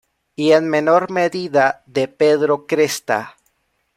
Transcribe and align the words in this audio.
Y 0.35 0.53
en 0.53 0.67
menor 0.67 1.11
medida 1.11 1.83
de 1.85 2.07
Pedro 2.07 2.65
Cresta. 2.65 3.37